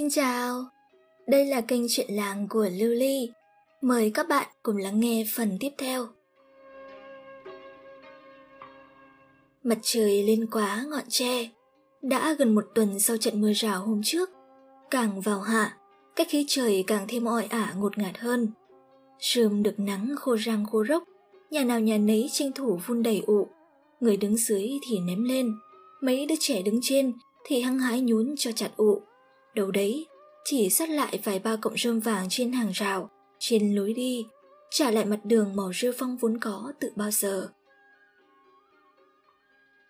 [0.00, 0.64] Xin chào,
[1.26, 3.30] đây là kênh chuyện làng của Lưu Ly.
[3.80, 6.06] Mời các bạn cùng lắng nghe phần tiếp theo.
[9.62, 11.50] Mặt trời lên quá ngọn tre,
[12.02, 14.30] đã gần một tuần sau trận mưa rào hôm trước.
[14.90, 15.76] Càng vào hạ,
[16.16, 18.48] cách khí trời càng thêm oi ả ngột ngạt hơn.
[19.18, 21.04] Sườm được nắng khô răng khô rốc,
[21.50, 23.46] nhà nào nhà nấy tranh thủ vun đầy ụ.
[24.00, 25.54] Người đứng dưới thì ném lên,
[26.00, 27.12] mấy đứa trẻ đứng trên
[27.44, 29.02] thì hăng hái nhún cho chặt ụ
[29.54, 30.06] Đâu đấy,
[30.44, 34.26] chỉ sót lại vài ba cọng rơm vàng trên hàng rào, trên lối đi,
[34.70, 37.48] trả lại mặt đường màu rêu phong vốn có từ bao giờ.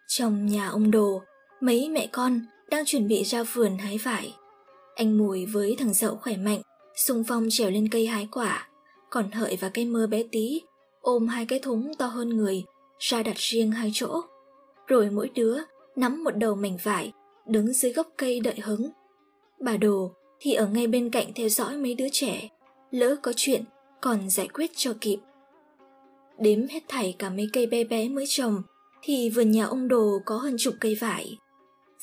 [0.09, 1.23] Trong nhà ông Đồ,
[1.61, 4.35] mấy mẹ con đang chuẩn bị ra vườn hái vải.
[4.95, 6.63] Anh Mùi với thằng dậu khỏe mạnh,
[7.07, 8.69] xung phong trèo lên cây hái quả,
[9.11, 10.63] còn Hợi và cây mơ bé tí
[11.01, 12.65] ôm hai cái thúng to hơn người,
[12.99, 14.21] ra đặt riêng hai chỗ.
[14.87, 15.59] Rồi mỗi đứa
[15.97, 17.13] nắm một đầu mảnh vải,
[17.47, 18.91] đứng dưới gốc cây đợi hứng.
[19.61, 22.49] Bà Đồ thì ở ngay bên cạnh theo dõi mấy đứa trẻ,
[22.91, 23.65] lỡ có chuyện
[24.01, 25.19] còn giải quyết cho kịp.
[26.39, 28.63] Đếm hết thảy cả mấy cây bé bé mới trồng
[29.03, 31.39] thì vườn nhà ông Đồ có hơn chục cây vải.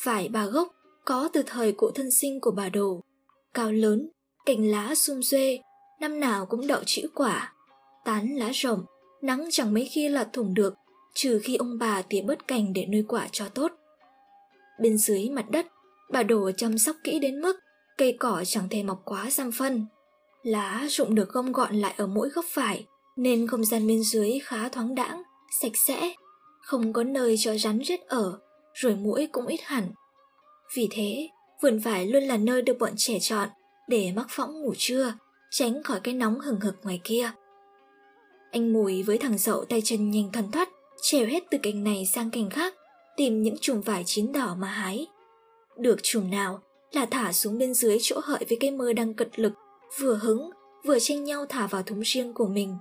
[0.04, 0.74] Vải bà gốc
[1.06, 3.04] có từ thời cụ thân sinh của bà Đồ,
[3.54, 4.10] cao lớn,
[4.46, 5.60] cành lá sum xuê,
[6.00, 7.54] năm nào cũng đậu chữ quả,
[8.06, 8.86] tán lá rộng,
[9.22, 10.74] nắng chẳng mấy khi là thủng được,
[11.14, 13.72] trừ khi ông bà tỉa bớt cành để nuôi quả cho tốt.
[14.82, 15.66] Bên dưới mặt đất
[16.10, 17.60] Bà đồ chăm sóc kỹ đến mức
[17.98, 19.86] cây cỏ chẳng thể mọc quá giam phân.
[20.44, 24.40] Lá rụng được gom gọn lại ở mỗi góc phải, nên không gian bên dưới
[24.44, 25.24] khá thoáng đãng,
[25.62, 26.14] sạch sẽ,
[26.62, 28.40] không có nơi cho rắn rết ở,
[28.74, 29.92] rồi mũi cũng ít hẳn.
[30.76, 31.30] Vì thế,
[31.62, 33.50] vườn vải luôn là nơi được bọn trẻ chọn
[33.88, 35.14] để mắc phõng ngủ trưa,
[35.52, 37.32] tránh khỏi cái nóng hừng hực ngoài kia.
[38.52, 40.70] Anh Mùi với thằng dậu tay chân nhanh thoăn thoắt,
[41.02, 42.74] trèo hết từ cành này sang cành khác,
[43.18, 45.08] tìm những chùm vải chín đỏ mà hái.
[45.78, 46.60] Được chùm nào
[46.92, 49.54] là thả xuống bên dưới chỗ hợi với cây mơ đang cật lực,
[50.00, 50.50] vừa hứng,
[50.86, 52.78] vừa tranh nhau thả vào thúng riêng của mình.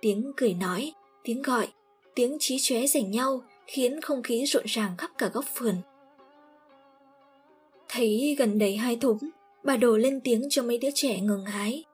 [0.00, 0.92] Tiếng cười nói,
[1.24, 1.68] tiếng gọi,
[2.14, 5.74] tiếng trí chóe giành nhau khiến không khí rộn ràng khắp cả góc vườn.
[7.88, 9.18] Thấy gần đầy hai thúng,
[9.64, 11.84] bà đồ lên tiếng cho mấy đứa trẻ ngừng hái.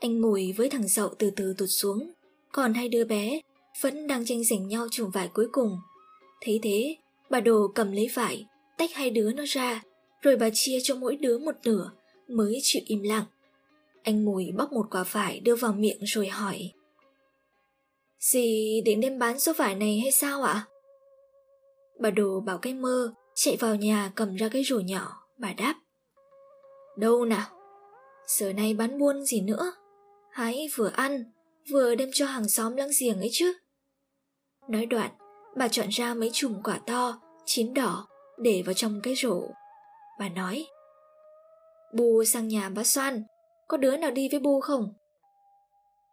[0.00, 2.10] Anh Mùi với thằng Dậu từ từ tụt xuống,
[2.52, 3.40] còn hai đứa bé
[3.80, 5.78] vẫn đang tranh giành nhau chùm vải cuối cùng.
[6.40, 6.96] Thấy thế,
[7.30, 8.46] bà đồ cầm lấy vải,
[8.80, 9.82] tách hai đứa nó ra,
[10.22, 11.90] rồi bà chia cho mỗi đứa một nửa,
[12.28, 13.24] mới chịu im lặng.
[14.02, 16.72] Anh Mùi bóc một quả vải đưa vào miệng rồi hỏi.
[18.18, 20.66] Dì định đem bán số vải này hay sao ạ?
[22.00, 25.74] Bà đồ bảo cái mơ, chạy vào nhà cầm ra cái rổ nhỏ, bà đáp.
[26.96, 27.46] Đâu nào,
[28.26, 29.72] giờ này bán buôn gì nữa,
[30.30, 31.24] hãy vừa ăn,
[31.70, 33.52] vừa đem cho hàng xóm láng giềng ấy chứ.
[34.68, 35.10] Nói đoạn,
[35.56, 38.06] bà chọn ra mấy chùm quả to, chín đỏ,
[38.42, 39.42] để vào trong cái rổ.
[40.18, 40.66] Bà nói,
[41.94, 43.22] Bu sang nhà bà Soan,
[43.68, 44.94] có đứa nào đi với Bu không?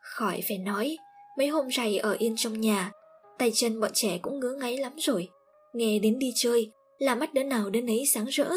[0.02, 0.98] Khỏi phải nói,
[1.38, 2.92] mấy hôm rày ở yên trong nhà,
[3.38, 5.30] tay chân bọn trẻ cũng ngứa ngáy lắm rồi.
[5.74, 8.50] Nghe đến đi chơi, là mắt đứa nào đứa nấy sáng rỡ,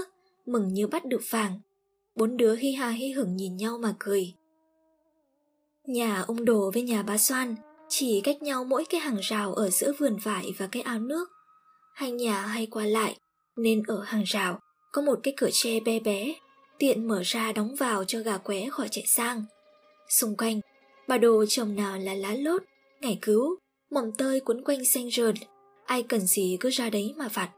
[0.47, 1.61] mừng như bắt được vàng.
[2.17, 4.35] Bốn đứa hi ha hi hửng nhìn nhau mà cười.
[5.85, 7.55] Nhà ông Đồ với nhà bà Soan
[7.89, 11.29] chỉ cách nhau mỗi cái hàng rào ở giữa vườn vải và cái ao nước.
[11.95, 13.17] Hai nhà hay qua lại,
[13.63, 14.61] nên ở hàng rào
[14.93, 16.35] có một cái cửa tre bé bé,
[16.79, 19.45] tiện mở ra đóng vào cho gà qué khỏi chạy sang.
[20.09, 20.61] Xung quanh,
[21.09, 22.63] bà đồ chồng nào là lá lốt,
[23.01, 23.57] ngải cứu,
[23.91, 25.35] mầm tơi quấn quanh xanh rờn,
[25.87, 27.51] ai cần gì cứ ra đấy mà vặt.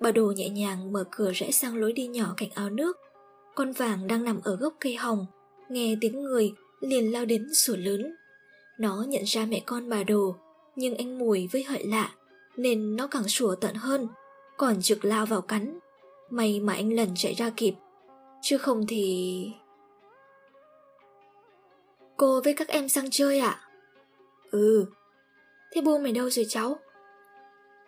[0.00, 2.96] Bà đồ nhẹ nhàng mở cửa rẽ sang lối đi nhỏ cạnh ao nước.
[3.54, 5.26] Con vàng đang nằm ở gốc cây hồng,
[5.68, 8.14] nghe tiếng người liền lao đến sủa lớn.
[8.78, 10.36] Nó nhận ra mẹ con bà đồ,
[10.76, 12.14] nhưng anh mùi với hợi lạ,
[12.56, 14.08] nên nó càng sủa tận hơn,
[14.56, 15.78] còn trực lao vào cắn.
[16.30, 17.74] May mà anh lần chạy ra kịp,
[18.42, 19.52] chứ không thì...
[22.16, 23.48] Cô với các em sang chơi ạ?
[23.48, 23.68] À?
[24.50, 24.86] Ừ.
[25.72, 26.78] Thế bu mày đâu rồi cháu?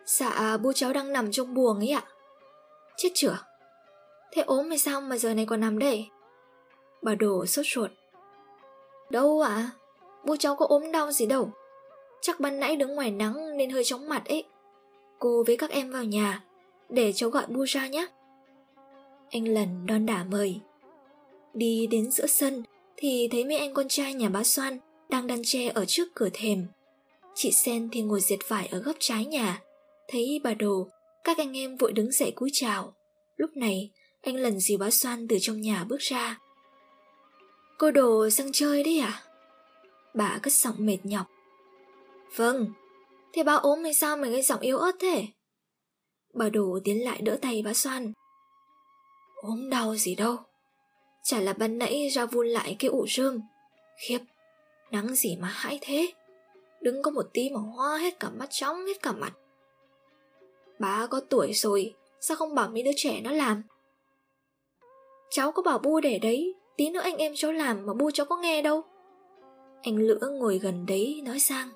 [0.05, 2.03] Dạ bu cháu đang nằm trong buồng ấy ạ.
[2.97, 3.37] Chết chửa.
[4.31, 6.09] Thế ốm mày sao mà giờ này còn nằm đây?
[7.01, 7.91] Bà đổ sốt ruột.
[9.09, 9.49] Đâu ạ?
[9.49, 9.69] À?
[10.25, 11.51] Bu cháu có ốm đau gì đâu.
[12.21, 14.43] Chắc ban nãy đứng ngoài nắng nên hơi chóng mặt ấy.
[15.19, 16.43] Cô với các em vào nhà,
[16.89, 18.07] để cháu gọi bu ra nhé.
[19.31, 20.59] Anh lần đon đả mời.
[21.53, 22.63] Đi đến giữa sân
[22.97, 24.79] thì thấy mấy anh con trai nhà bá Soan
[25.09, 26.65] đang đan tre ở trước cửa thềm.
[27.35, 29.61] Chị Sen thì ngồi diệt vải ở góc trái nhà.
[30.07, 30.87] Thấy bà đồ,
[31.23, 32.93] các anh em vội đứng dậy cúi chào.
[33.37, 33.91] Lúc này,
[34.21, 36.39] anh lần dìu bá Soan từ trong nhà bước ra.
[37.77, 39.23] Cô đồ sang chơi đấy à?
[40.13, 41.25] Bà cất giọng mệt nhọc.
[42.35, 42.67] Vâng,
[43.33, 45.27] thế bà ốm hay sao mà nghe giọng yếu ớt thế?
[46.35, 48.13] Bà đồ tiến lại đỡ tay bá Soan.
[49.35, 50.35] Ốm đau gì đâu.
[51.23, 53.41] Chả là ban nãy ra vun lại cái ủ rơm.
[54.07, 54.19] Khiếp,
[54.91, 56.13] Nắng gì mà hãi thế.
[56.81, 59.33] Đứng có một tí mà hoa hết cả mắt, chóng hết cả mặt.
[60.79, 63.63] Bà có tuổi rồi, Sao không bảo mấy đứa trẻ nó làm?
[65.29, 68.25] Cháu có bảo bu để đấy, Tí nữa anh em cháu làm mà bu cháu
[68.25, 68.83] có nghe đâu.
[69.83, 71.69] Anh Lửa ngồi gần đấy nói sang.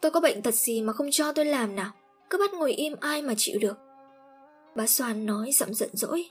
[0.00, 1.90] Tôi có bệnh tật gì mà không cho tôi làm nào?
[2.30, 3.76] Cứ bắt ngồi im ai mà chịu được.
[4.74, 6.30] Bà Soan nói giọng giận dỗi.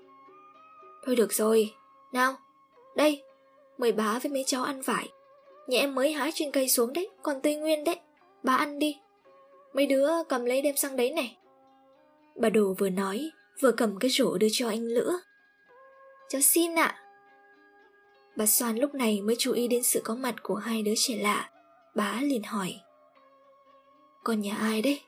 [1.05, 1.73] Thôi được rồi,
[2.13, 2.35] Nào,
[2.95, 3.23] Đây,
[3.77, 5.09] Mời bá với mấy cháu ăn vải.
[5.67, 7.99] Nhà em mới hái trên cây xuống đấy, Còn tươi nguyên đấy,
[8.43, 8.97] Bà ăn đi.
[9.73, 11.37] Mấy đứa cầm lấy đem sang đấy này.
[12.35, 13.31] Bà đồ vừa nói,
[13.61, 15.19] Vừa cầm cái rổ đưa cho anh Lửa
[16.29, 16.99] Cháu xin ạ.
[18.35, 21.15] Bà xoan lúc này mới chú ý đến sự có mặt của hai đứa trẻ
[21.17, 21.49] lạ.
[21.95, 22.75] Bá liền hỏi.
[24.23, 25.01] Con nhà ai đấy?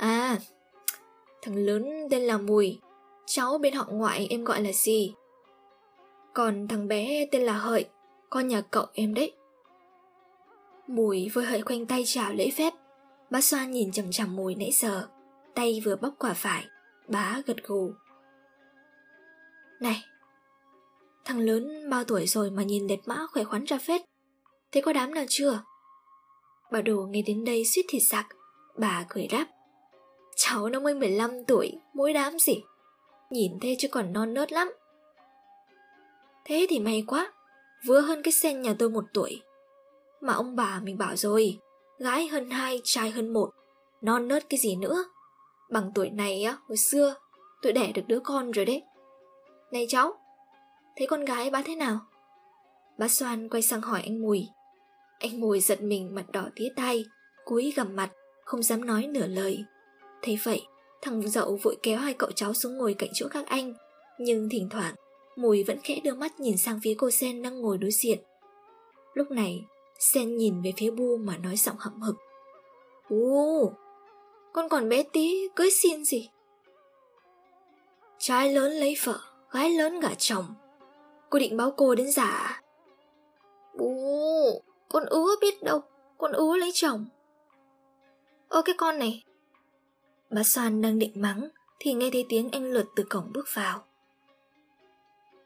[0.00, 0.38] À
[1.42, 2.80] Thằng lớn tên là Mùi.
[3.26, 5.14] Cháu bên họ ngoại em gọi là gì?
[6.34, 7.84] Còn thằng bé tên là Hợi,
[8.30, 9.32] Con nhà cậu em đấy.
[10.86, 12.72] Mùi với Hợi khoanh tay chào lễ phép.
[13.30, 15.08] Bá Soan nhìn chầm chằm Mùi nãy giờ,
[15.54, 16.66] Tay vừa bóc quả phải,
[17.08, 17.92] Bá gật gù.
[19.80, 20.04] Này,
[21.24, 24.00] Thằng lớn bao tuổi rồi mà nhìn đẹp mã khỏe khoắn ra phết?
[24.72, 25.62] Thế có đám nào chưa?
[26.72, 28.26] Bà đồ nghe đến đây suýt thịt sặc,
[28.78, 29.46] Bà cười đáp.
[30.42, 32.62] Cháu nó mới 15 tuổi Mỗi đám gì?
[33.30, 34.72] Nhìn thế chứ còn non nớt lắm.
[36.44, 37.32] Thế thì may quá
[37.86, 39.42] Vừa hơn cái sen nhà tôi một tuổi.
[40.20, 41.58] Mà ông bà mình bảo rồi
[41.98, 43.50] Gái hơn hai, trai hơn một
[44.00, 45.04] Non nớt cái gì nữa?
[45.70, 47.14] Bằng tuổi này á, hồi xưa
[47.62, 48.82] Tôi đẻ được đứa con rồi đấy.
[49.72, 50.12] Này cháu
[50.96, 51.98] Thấy con gái bà thế nào?
[52.98, 54.48] Bà Soan quay sang hỏi anh Mùi.
[55.18, 57.04] Anh Mùi giật mình mặt đỏ tía tay
[57.44, 58.10] Cúi gằm mặt
[58.44, 59.64] Không dám nói nửa lời.
[60.22, 60.66] Thấy vậy,
[61.02, 63.74] Thằng dậu vội kéo hai cậu cháu xuống ngồi cạnh chỗ các anh.
[64.18, 64.94] Nhưng thỉnh thoảng,
[65.36, 68.18] Mùi vẫn khẽ đưa mắt nhìn sang phía cô Sen đang ngồi đối diện.
[69.14, 69.64] Lúc này,
[69.98, 72.16] Sen nhìn về phía Bu mà nói giọng hậm hực.
[73.10, 73.72] Bu,
[74.52, 76.30] Con còn bé tí, cưới xin gì?
[78.18, 79.20] Trai lớn lấy vợ,
[79.50, 80.46] Gái lớn gả chồng.
[81.30, 82.62] Cô định báo cô đến giả à?
[83.78, 85.80] Bố Con ứa biết đâu,
[86.18, 87.06] Con ứa lấy chồng.
[88.48, 89.22] Ơ, cái con này
[90.30, 91.48] Bà Soan đang định mắng,
[91.78, 93.84] Thì nghe thấy tiếng anh Lượt từ cổng bước vào.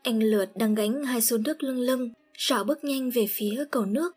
[0.03, 3.85] Anh Lượt đang gánh hai xô nước lưng lưng rảo bước nhanh về phía cầu
[3.85, 4.17] nước.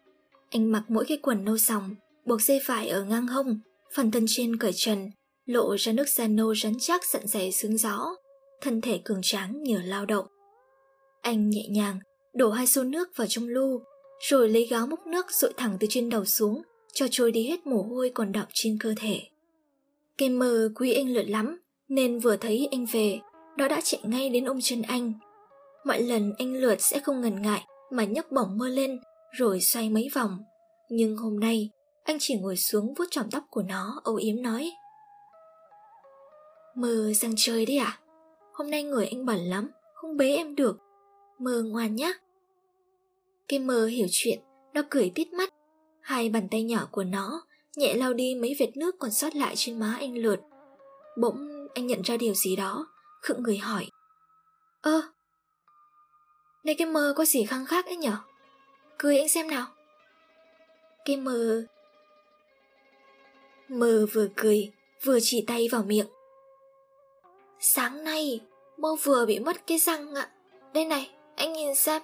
[0.51, 3.59] Anh mặc mỗi cái quần nâu sòng, Buộc dây vải ở ngang hông,
[3.93, 5.11] Phần thân trên cởi trần,
[5.45, 8.15] Lộ ra nước da nâu rắn chắc sẵn dày sướng gió,
[8.61, 10.25] Thân thể cường tráng nhờ lao động.
[11.21, 11.99] Anh nhẹ nhàng,
[12.33, 13.81] đổ hai xô nước vào trong lu,
[14.29, 16.61] Rồi lấy gáo múc nước dội thẳng từ trên đầu xuống,
[16.93, 19.21] Cho trôi đi hết mồ hôi còn đọng trên cơ thể.
[20.17, 23.19] Gamer quý anh lượt lắm, nên vừa thấy anh về,
[23.57, 25.13] nó đã chạy ngay đến ôm chân anh.
[25.85, 28.99] Mọi lần anh lượt sẽ không ngần ngại mà nhấc bổng mơ lên
[29.31, 30.37] rồi xoay mấy vòng.
[30.89, 31.69] Nhưng hôm nay,
[32.03, 34.71] anh chỉ ngồi xuống vuốt tròm tóc của nó âu yếm nói.
[36.75, 37.99] Mơ sang chơi đấy à?
[38.53, 40.77] Hôm nay người anh bẩn lắm, không bế em được.
[41.39, 42.11] Mơ ngoan nhá.
[43.47, 44.39] Cái mơ hiểu chuyện,
[44.73, 45.53] nó cười tít mắt.
[46.01, 47.46] Hai bàn tay nhỏ của nó
[47.77, 50.39] nhẹ lau đi mấy vệt nước còn sót lại trên má anh lượt.
[51.17, 52.87] Bỗng anh nhận ra điều gì đó,
[53.21, 53.89] khựng người hỏi.
[54.81, 55.01] Ơ,
[56.63, 58.17] này cái mơ có gì khăng khác ấy nhở?
[58.97, 59.65] Cười anh xem nào.
[61.05, 61.65] Cái mơ...
[63.67, 64.71] Mơ vừa cười,
[65.03, 66.07] vừa chỉ tay vào miệng.
[67.59, 68.39] Sáng nay,
[68.77, 70.29] mơ vừa bị mất cái răng ạ.
[70.73, 72.01] Đây này, anh nhìn xem.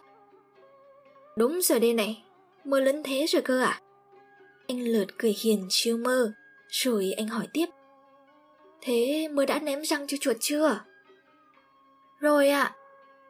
[1.37, 2.23] Đúng rồi đây này,
[2.63, 3.81] mơ lớn thế rồi cơ à?
[4.67, 6.31] Anh lượt cười hiền chiêu mơ
[6.69, 7.65] Rồi anh hỏi tiếp.
[8.81, 10.79] Thế mơ đã ném răng cho chuột chưa?
[12.19, 12.75] Rồi ạ à,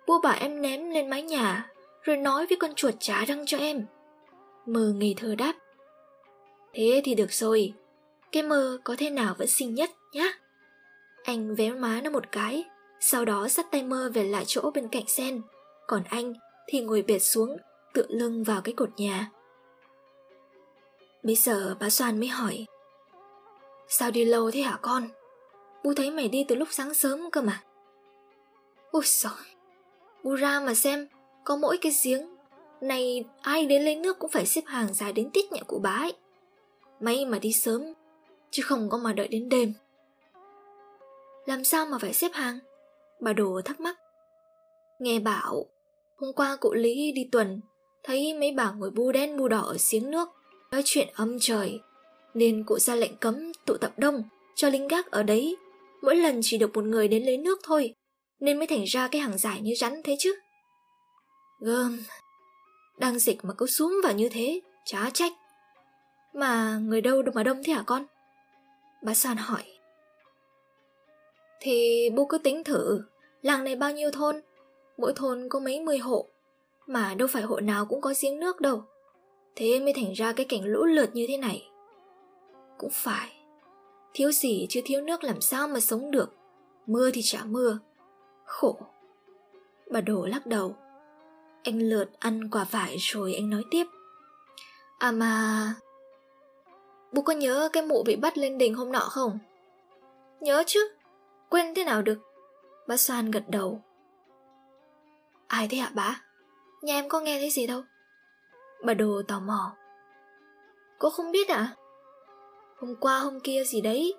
[0.07, 1.69] Bố bảo em ném lên mái nhà
[2.01, 3.85] Rồi nói với con chuột trả răng cho em.
[4.65, 5.53] Mơ ngây thơ đáp.
[6.73, 7.73] Thế thì được rồi
[8.31, 10.27] Cái mơ có thế nào vẫn xinh nhất nhá.
[11.23, 12.63] Anh véo má nó một cái
[12.99, 15.41] Sau đó dắt tay mơ về lại chỗ bên cạnh sen.
[15.87, 16.33] Còn anh
[16.67, 17.57] thì ngồi bệt xuống
[17.93, 19.31] Tựa lưng vào cái cột nhà.
[21.24, 22.65] Bây giờ bà Soan mới hỏi,
[23.88, 25.10] Sao đi lâu thế hả con?
[25.84, 27.63] Bu thấy mày đi từ lúc sáng sớm cơ mà.
[28.92, 29.32] Ôi trời
[30.24, 31.08] Bu ra mà xem,
[31.44, 32.36] Có mỗi cái giếng
[32.82, 35.92] Này ai đến lấy nước cũng phải xếp hàng dài đến tít nhẹ của bá
[35.92, 36.13] ấy.
[37.00, 37.94] May mà đi sớm,
[38.51, 39.74] Chứ không có mà đợi đến đêm.
[41.46, 42.60] Làm sao mà phải xếp hàng?
[43.20, 43.98] Bà đồ thắc mắc.
[45.00, 45.65] Nghe bảo,
[46.15, 47.62] Hôm qua cụ Lý đi tuần,
[48.03, 50.30] Thấy mấy bà ngồi bu đen bu đỏ ở giếng nước
[50.74, 51.80] nói chuyện âm trời
[52.34, 54.24] nên cụ ra lệnh cấm tụ tập đông
[54.56, 55.58] cho lính gác ở đấy
[56.01, 57.94] mỗi lần chỉ được một người đến lấy nước thôi
[58.39, 60.36] nên mới thành ra cái hàng dài như rắn thế chứ.
[61.60, 62.00] Gơm,
[62.98, 65.32] đang dịch mà cứ xuống vào như thế, chả trách.
[66.34, 68.06] Mà người đâu mà đông thế hả con?
[69.03, 69.63] Bà San hỏi.
[71.60, 73.01] Thì bố cứ tính thử,
[73.42, 74.42] làng này bao nhiêu thôn?
[74.98, 76.27] Mỗi thôn có mấy mươi hộ,
[76.88, 78.84] mà đâu phải hộ nào cũng có giếng nước đâu.
[79.55, 81.69] Thế mới thành ra cái cảnh lũ lượt như thế này.
[82.77, 83.31] Cũng phải,
[84.13, 86.33] thiếu gì chứ thiếu nước làm sao mà sống được.
[86.86, 87.79] Mưa thì chả mưa.
[88.45, 88.77] Khổ.
[89.91, 90.75] Bà đổ lắc đầu.
[91.63, 93.86] Anh lượt ăn quả vải rồi anh nói tiếp.
[95.00, 95.74] À mà...
[97.12, 99.39] Bố có nhớ cái mụ bị bắt lên đình hôm nọ không?
[100.39, 100.89] Nhớ chứ.
[101.50, 102.19] Quên thế nào được.
[102.88, 103.81] Bác Soan gật đầu.
[105.48, 106.22] Ai thế hả bá?
[106.81, 107.81] Nhà em có nghe thấy gì đâu.
[108.83, 109.75] Bà đồ tò mò.
[110.99, 111.75] Cô không biết à?
[112.77, 114.13] Hôm qua hôm kia gì đấy,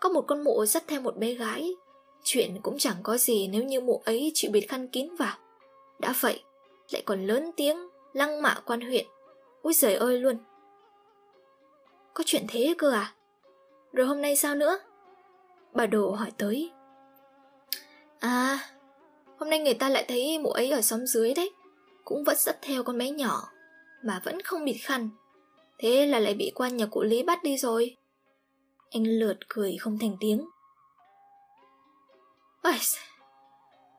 [0.00, 1.74] có một con mụ dắt theo một bé gái.
[2.22, 5.36] Chuyện cũng chẳng có gì nếu như mụ ấy chịu bịt khăn kín vào.
[5.98, 6.42] Đã vậy,
[6.90, 9.06] lại còn lớn tiếng, lăng mạ quan huyện.
[9.62, 10.38] Úi giời ơi luôn.
[12.14, 13.14] Có chuyện thế cơ à?
[13.92, 14.78] Rồi hôm nay sao nữa?
[15.72, 16.72] Bà đồ hỏi tới.
[18.20, 18.58] À,
[19.38, 21.50] hôm nay người ta lại thấy mụ ấy ở xóm dưới đấy.
[22.04, 23.48] Cũng vẫn dắt theo con bé nhỏ,
[24.02, 25.08] mà vẫn không bịt khăn.
[25.78, 27.96] Thế là lại bị quan nhà cụ Lý bắt đi rồi.
[28.90, 30.48] Anh lượt cười không thành tiếng.
[32.62, 32.74] Ôi,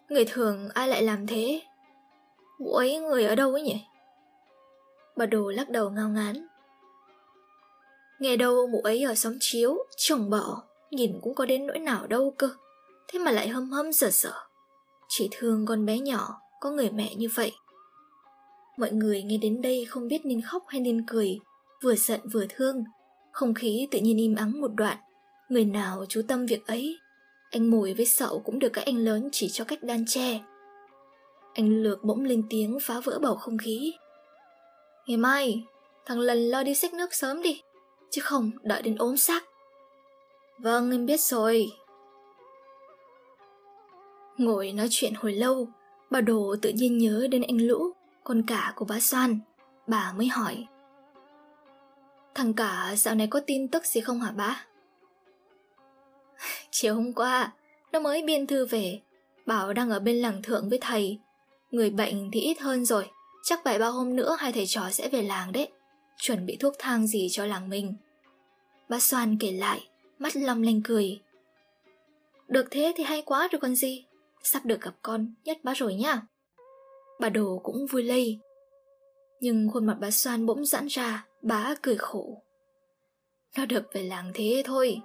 [0.09, 1.61] người thường ai lại làm thế?
[2.61, 3.85] vụ ấy người ở đâu ấy nhỉ?
[5.15, 6.47] Bà đồ lắc đầu ngao ngán.
[8.19, 12.07] Nghe đâu mụ ấy ở xóm chiếu, chồng bỏ, nhìn cũng có đến nỗi nào
[12.07, 12.49] đâu cơ.
[13.07, 14.33] Thế mà lại hâm hâm sợ sợ.
[15.09, 17.53] Chỉ thương con bé nhỏ, có người mẹ như vậy.
[18.81, 21.39] Mọi người nghe đến đây không biết nên khóc hay nên cười,
[21.83, 22.83] vừa giận vừa thương.
[23.31, 24.97] Không khí tự nhiên im ắng một đoạn,
[25.49, 26.97] người nào chú tâm việc ấy.
[27.51, 30.39] Anh mùi với sậu cũng được các anh lớn chỉ cho cách đan tre.
[31.53, 33.93] Anh lược bỗng lên tiếng phá vỡ bầu không khí.
[35.07, 35.63] Ngày mai,
[36.05, 37.61] thằng lần lo đi xách nước sớm đi,
[38.09, 39.43] chứ không đợi đến ốm xác.
[40.57, 41.71] Vâng, em biết rồi.
[44.37, 45.67] Ngồi nói chuyện hồi lâu,
[46.11, 49.39] bà Đồ tự nhiên nhớ đến anh Lũ, con cả của bá Soan.
[49.87, 50.65] Bà mới hỏi.
[52.35, 54.65] Thằng cả dạo này có tin tức gì không hả bá?
[56.71, 57.53] Chiều hôm qua,
[57.91, 59.01] nó mới biên thư về,
[59.45, 61.19] bảo đang ở bên làng thượng với thầy.
[61.71, 63.09] Người bệnh thì ít hơn rồi,
[63.43, 65.71] chắc vài ba hôm nữa hai thầy trò sẽ về làng đấy,
[66.17, 67.93] chuẩn bị thuốc thang gì cho làng mình.
[68.89, 69.87] Bá Soan kể lại,
[70.19, 71.19] mắt long lanh cười.
[72.47, 74.05] Được thế thì hay quá rồi còn gì,
[74.43, 76.21] sắp được gặp con, nhất bá rồi nhá.
[77.21, 78.39] Bà Đồ cũng vui lây.
[79.39, 82.43] Nhưng khuôn mặt bà Soan bỗng giãn ra, bà cười khổ.
[83.57, 84.97] Nó được về làng thế thôi,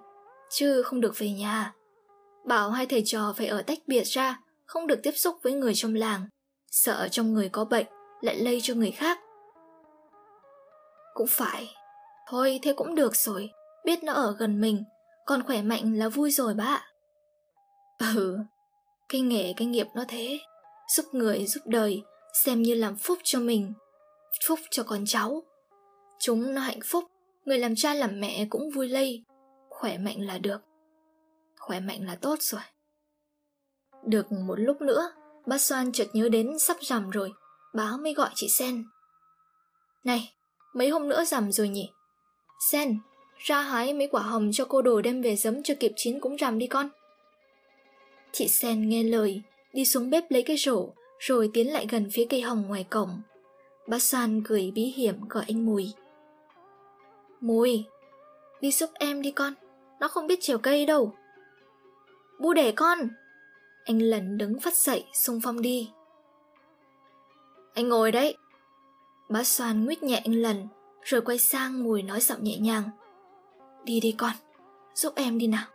[0.50, 1.75] chứ không được về nhà.
[2.46, 5.75] Bảo hai thầy trò phải ở tách biệt ra, không được tiếp xúc với người
[5.75, 6.26] trong làng,
[6.70, 7.87] sợ trong người có bệnh
[8.20, 9.18] lại lây cho người khác.
[11.14, 11.68] Cũng phải,
[12.28, 13.50] thôi thế cũng được rồi,
[13.85, 14.85] biết nó ở gần mình,
[15.26, 16.82] còn khỏe mạnh là vui rồi bác
[17.99, 18.38] Ừ,
[19.08, 20.38] cái nghề cái nghiệp nó thế
[20.88, 22.02] giúp người, giúp đời,
[22.45, 23.73] xem như làm phúc cho mình,
[24.49, 25.43] phúc cho con cháu.
[26.19, 27.05] Chúng nó hạnh phúc,
[27.45, 29.25] người làm cha làm mẹ cũng vui lây,
[29.69, 30.59] khỏe mạnh là được.
[31.59, 32.61] Khỏe mạnh là tốt rồi.
[34.07, 35.12] Được một lúc nữa,
[35.47, 37.33] bác xoan chợt nhớ đến sắp rằm rồi
[37.75, 38.85] báo mới gọi chị sen.
[40.05, 40.33] Này,
[40.75, 41.90] mấy hôm nữa rằm rồi nhỉ?
[42.71, 42.99] Sen,
[43.37, 46.37] ra hái mấy quả hồng cho cô đồ đem về giấm cho kịp chín cũng
[46.37, 46.88] rằm đi con.
[48.33, 49.43] Chị sen nghe lời
[49.76, 53.23] đi xuống bếp lấy cái rổ, rồi tiến lại gần phía cây hồng ngoài cổng.
[53.87, 55.92] Bác San cười bí hiểm gọi anh Mùi.
[57.40, 57.85] Mùi,
[58.61, 59.54] đi giúp em đi con,
[60.00, 61.12] nó không biết trèo cây đâu.
[62.40, 62.99] Bu để con.
[63.85, 65.90] Anh lần đứng phát dậy, xung phong đi.
[67.75, 68.37] Anh ngồi đấy.
[69.28, 70.68] Bác Soan nguyết nhẹ anh lần,
[71.02, 72.90] rồi quay sang Mùi nói giọng nhẹ nhàng.
[73.85, 74.33] Đi đi con,
[74.95, 75.66] giúp em đi nào.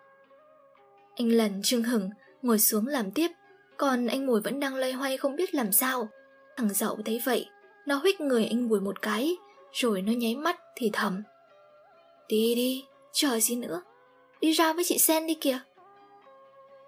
[1.16, 2.10] Anh lần trưng hừng,
[2.42, 3.32] ngồi xuống làm tiếp,
[3.82, 6.10] còn anh Mùi vẫn đang lây hoay không biết làm sao.
[6.58, 7.46] Thằng dậu thấy vậy,
[7.86, 9.36] nó huých người anh Mùi một cái,
[9.72, 11.24] rồi nó nháy mắt thì thầm.
[12.28, 12.84] Đi đi,
[13.14, 13.82] chờ gì nữa,
[14.42, 15.60] đi ra với chị Sen đi kìa.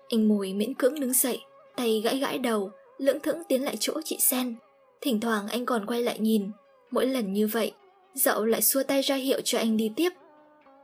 [0.09, 1.39] Anh Mùi miễn cưỡng đứng dậy,
[1.75, 4.55] tay gãi gãi đầu, lưỡng thững tiến lại chỗ chị Sen.
[5.01, 6.51] Thỉnh thoảng anh còn quay lại nhìn,
[6.91, 7.71] mỗi lần như vậy,
[8.13, 10.09] dậu lại xua tay ra hiệu cho anh đi tiếp.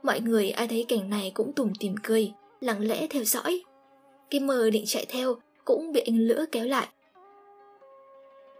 [0.02, 3.62] Mọi người ai thấy cảnh này cũng tủm tỉm cười, lặng lẽ theo dõi.
[4.30, 5.36] Cái mờ định chạy theo
[5.70, 6.88] cũng bị anh Lữ kéo lại.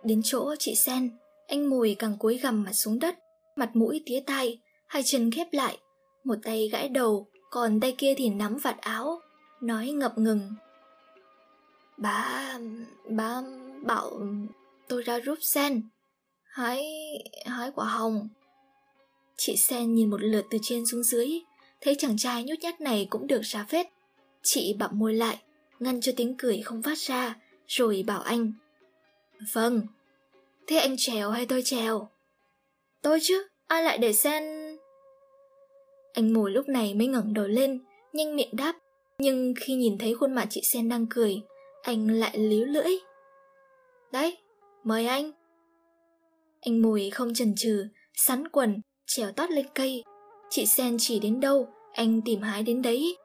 [0.04, 1.10] Đến chỗ chị Sen,
[1.48, 3.18] anh Mùi càng cúi gằm mặt xuống đất,
[3.56, 5.78] mặt mũi tía tai, hai chân khép lại,
[6.24, 9.20] một tay gãi đầu, còn tay kia thì nắm vạt áo,
[9.60, 10.54] nói ngập ngừng.
[11.96, 12.58] Bà...
[13.08, 13.42] bà
[13.82, 14.20] bảo
[14.88, 15.82] tôi ra giúp sen.
[16.42, 16.84] Hái...
[17.46, 18.28] hái quả hồng.
[19.36, 21.40] Chị Sen nhìn một lượt từ trên xuống dưới,
[21.80, 23.86] thấy chàng trai nhút nhát này cũng được ra phết.
[24.42, 25.38] Chị bặm môi lại,
[25.80, 28.52] ngăn cho tiếng cười không phát ra, rồi bảo anh.
[29.52, 29.82] Vâng,
[30.66, 32.08] thế anh trèo hay tôi trèo?
[33.02, 34.42] Tôi chứ, ai lại để Sen...
[36.12, 37.80] Anh mùi lúc này mới ngẩng đầu lên,
[38.12, 38.76] nhanh miệng đáp,
[39.18, 41.40] nhưng khi nhìn thấy khuôn mặt chị Sen đang cười,
[41.82, 42.92] anh lại líu lưỡi.
[44.12, 44.36] Đấy,
[44.84, 45.32] mời anh.
[46.60, 50.04] Anh mùi không chần chừ, sắn quần, trèo tót lên cây.
[50.50, 53.16] Chị Sen chỉ đến đâu, anh tìm hái đến đấy.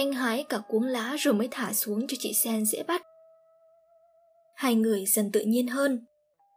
[0.00, 3.02] Anh hái cả cuống lá rồi mới thả xuống cho chị Sen dễ bắt.
[4.54, 6.04] Hai người dần tự nhiên hơn.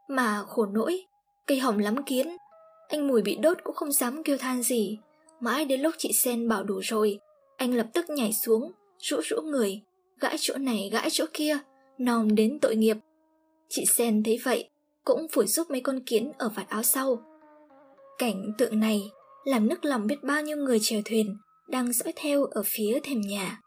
[0.07, 1.05] Mà khổ nỗi,
[1.47, 2.37] cây hỏng lắm kiến.
[2.87, 4.97] Anh mùi bị đốt cũng không dám kêu than gì.
[5.39, 7.19] Mãi đến lúc chị Sen bảo đủ rồi,
[7.57, 9.81] anh lập tức nhảy xuống, rũ rũ người,
[10.19, 11.57] gãi chỗ này gãi chỗ kia,
[11.97, 12.97] nòm đến tội nghiệp.
[13.69, 14.69] Chị Sen thấy vậy,
[15.03, 17.23] cũng phủi giúp mấy con kiến ở vạt áo sau.
[18.17, 19.01] Cảnh tượng này
[19.43, 23.21] làm nức lòng biết bao nhiêu người chèo thuyền đang dõi theo ở phía thềm
[23.21, 23.61] nhà.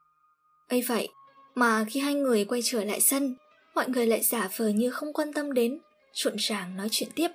[0.69, 1.09] ấy vậy
[1.55, 3.37] mà khi hai người quay trở lại sân,
[3.75, 5.79] mọi người lại giả vờ như không quan tâm đến,
[6.12, 7.29] trộn ràng nói chuyện tiếp.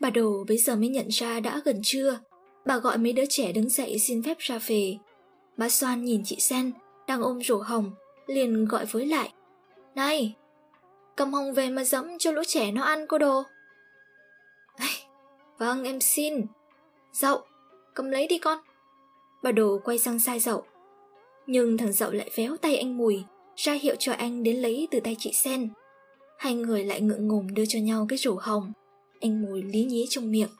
[0.00, 2.20] Bà Đồ bây giờ mới nhận ra đã gần trưa,
[2.66, 4.96] bà gọi mấy đứa trẻ đứng dậy xin phép ra về.
[5.56, 6.72] Bà Soan nhìn chị Sen
[7.06, 7.92] đang ôm rổ hồng,
[8.26, 9.32] liền gọi với lại.
[9.94, 10.34] Này,
[11.16, 13.42] cầm hồng về mà dẫm cho lũ trẻ nó ăn cô Đồ.
[15.58, 16.46] Vâng, em xin.
[17.12, 17.42] Dậu,
[17.94, 18.58] cầm lấy đi con.
[19.42, 20.64] Bà đồ quay sang sai dậu.
[21.46, 23.24] Nhưng thằng dậu lại véo tay anh Mùi,
[23.56, 25.68] ra hiệu cho anh đến lấy từ tay chị Sen.
[26.38, 28.72] Hai người lại ngượng ngùng đưa cho nhau cái rổ hồng.
[29.20, 30.50] Anh Mùi lý nhí trong miệng.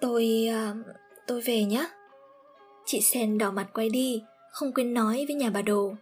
[0.00, 0.48] Tôi...
[0.48, 0.86] Uh,
[1.26, 1.88] tôi về nhé.
[2.86, 5.92] Chị Sen đỏ mặt quay đi, không quên nói với nhà bà đồ.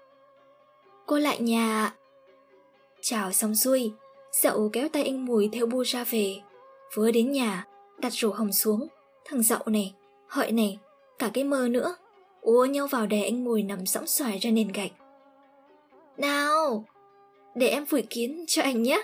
[1.07, 1.95] Cô lại nhà...
[3.01, 3.93] Chào xong xuôi,
[4.43, 6.37] dậu kéo tay anh Mùi theo bu ra về.
[6.95, 7.67] Vừa đến nhà,
[7.99, 8.87] đặt rổ hồng xuống,
[9.25, 9.95] thằng dậu này,
[10.27, 10.79] hợi này,
[11.19, 11.97] cả cái mơ nữa,
[12.41, 14.93] úa nhau vào đè anh mùi nằm sõng xoài ra nền gạch.
[16.17, 16.85] Nào,
[17.55, 19.03] để em phủi kiến cho anh nhé.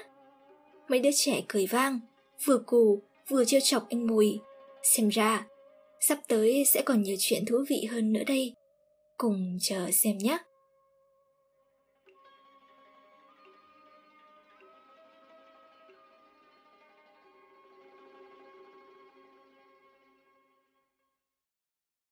[0.89, 2.01] Mấy đứa trẻ cười vang,
[2.45, 4.41] vừa cù vừa trêu chọc anh mùi.
[4.83, 5.47] Xem ra,
[6.01, 8.55] sắp tới sẽ còn nhiều chuyện thú vị hơn nữa đây.
[9.17, 10.39] Cùng chờ xem nhé.